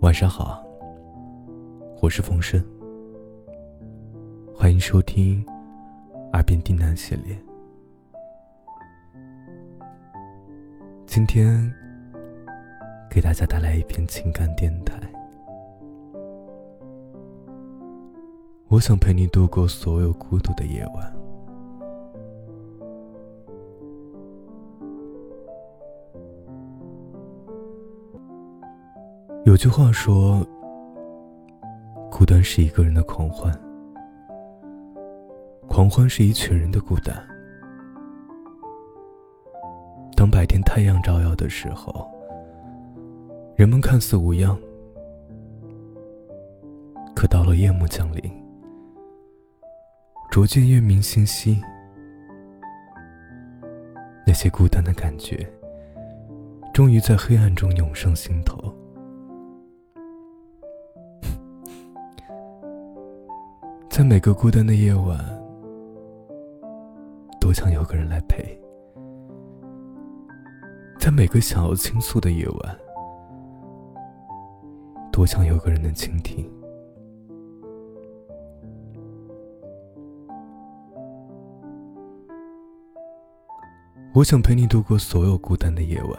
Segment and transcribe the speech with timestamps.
[0.00, 0.64] 晚上好，
[2.00, 2.58] 我是冯生，
[4.56, 5.44] 欢迎收听
[6.32, 7.36] 《耳边低喃》系列。
[11.04, 11.70] 今天
[13.10, 14.98] 给大家带来一篇情感电台。
[18.68, 21.19] 我想陪你度过所有孤独的夜晚。
[29.60, 30.42] 句话说
[32.10, 33.52] ：“孤单是一个人的狂欢，
[35.68, 37.14] 狂欢是一群人的孤单。”
[40.16, 42.10] 当白天太阳照耀的时候，
[43.54, 44.56] 人们看似无恙；
[47.14, 48.32] 可到了夜幕降临，
[50.30, 51.60] 逐渐月明星稀，
[54.26, 55.46] 那些孤单的感觉，
[56.72, 58.74] 终于在黑暗中涌上心头。
[63.90, 65.18] 在每个孤单的夜晚，
[67.40, 68.38] 多想有个人来陪；
[70.98, 72.78] 在每个想要倾诉的夜晚，
[75.12, 76.48] 多想有个人能倾听。
[84.14, 86.16] 我想陪你度过所有孤单的夜晚，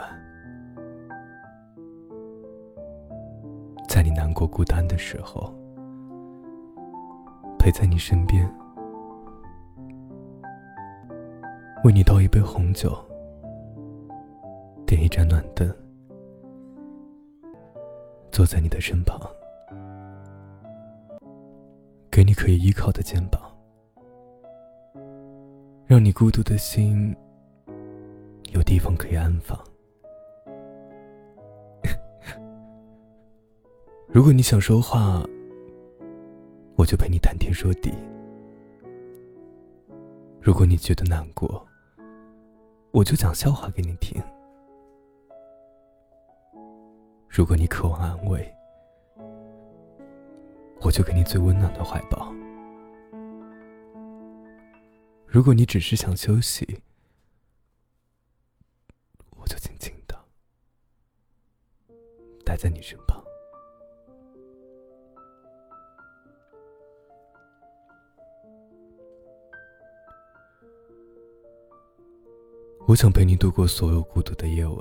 [3.88, 5.61] 在你难过、孤单的时候。
[7.62, 8.52] 陪在你身边，
[11.84, 12.92] 为你倒一杯红酒，
[14.84, 15.72] 点一盏暖灯，
[18.32, 19.22] 坐在你的身旁，
[22.10, 23.40] 给你可以依靠的肩膀，
[25.86, 27.16] 让你孤独的心
[28.54, 29.56] 有地方可以安放。
[34.10, 35.24] 如果你想说话。
[36.82, 37.94] 我就陪你谈天说地。
[40.42, 41.64] 如果你觉得难过，
[42.90, 44.20] 我就讲笑话给你听。
[47.30, 48.52] 如果你渴望安慰，
[50.82, 52.34] 我就给你最温暖的怀抱。
[55.28, 56.82] 如果你只是想休息，
[59.38, 60.20] 我就静静的
[62.44, 63.21] 待在你身旁。
[72.88, 74.78] 我想陪你度过所有孤独的夜晚，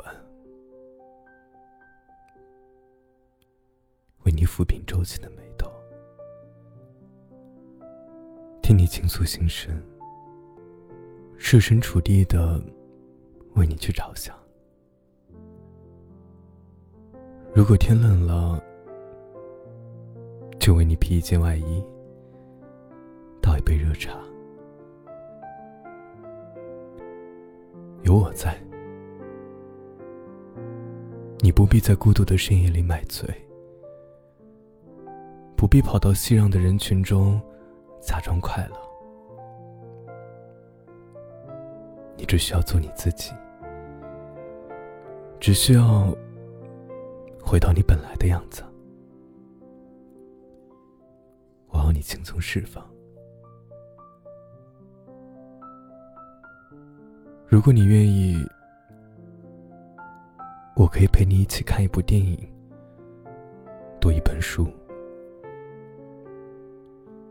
[4.25, 5.71] 为你抚平皱起的眉头，
[8.62, 9.81] 听你倾诉心声，
[11.38, 12.61] 设身处地的
[13.55, 14.37] 为你去着想。
[17.55, 18.61] 如果天冷了，
[20.59, 21.84] 就为你披一件外衣，
[23.41, 24.19] 倒一杯热茶。
[28.10, 28.60] 有我在，
[31.38, 33.25] 你不必在孤独的深夜里买醉，
[35.56, 37.41] 不必跑到熙攘的人群中
[38.00, 38.76] 假装快乐。
[42.16, 43.31] 你只需要做你自己，
[45.38, 46.12] 只需要
[47.41, 48.65] 回到你本来的样子。
[51.69, 52.84] 我要你轻松释放。
[57.50, 58.37] 如果你愿意，
[60.77, 62.38] 我可以陪你一起看一部电影，
[64.00, 64.69] 读一本书，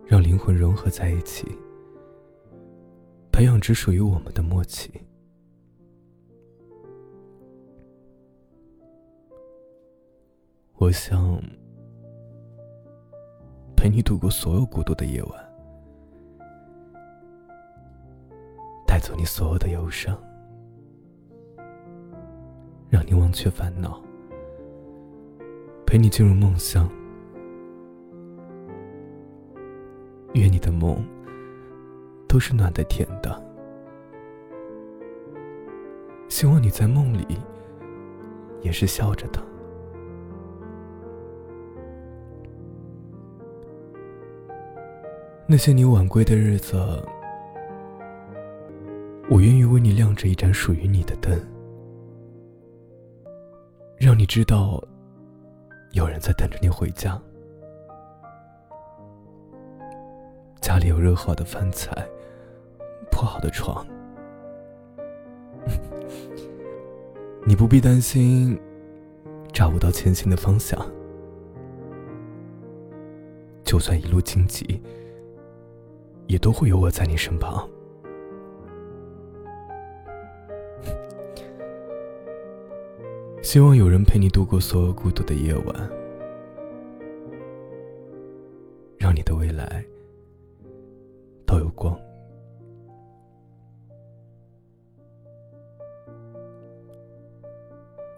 [0.05, 1.47] 让灵魂融合在一起，
[3.31, 4.91] 培养只属于我们的默契。
[10.73, 11.41] 我想
[13.73, 15.48] 陪你度过所有孤独的夜晚。
[19.09, 20.15] 走你所有的忧伤，
[22.91, 23.99] 让你忘却烦恼，
[25.83, 26.87] 陪你进入梦乡。
[30.35, 31.03] 愿你的梦
[32.27, 33.43] 都是暖的、甜的。
[36.27, 37.25] 希望你在梦里
[38.61, 39.41] 也是笑着的。
[45.47, 46.77] 那些你晚归的日子。
[49.31, 51.39] 我愿意为你亮着一盏属于你的灯，
[53.95, 54.83] 让你知道
[55.91, 57.21] 有人在等着你回家。
[60.59, 61.91] 家里有热好的饭菜，
[63.11, 63.85] 铺好的床，
[67.45, 68.59] 你不必担心
[69.53, 70.83] 找不到前行的方向。
[73.63, 74.81] 就算一路荆棘，
[76.25, 77.69] 也都会有我在你身旁。
[83.49, 85.89] 希望有人陪你度过所有孤独的夜晚，
[88.99, 89.83] 让你的未来
[91.47, 91.99] 都有光。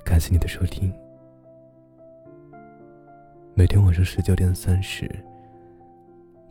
[0.04, 0.94] 感谢你的收听。
[3.54, 5.10] 每天晚上十九点三十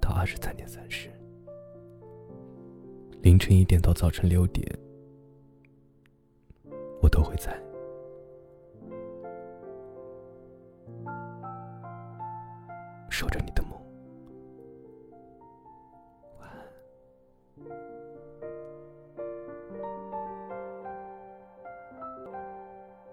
[0.00, 1.10] 到二十三点三十，
[3.20, 4.66] 凌晨一点到早晨六点，
[7.02, 7.54] 我都会在。
[13.10, 13.79] 守着你的梦。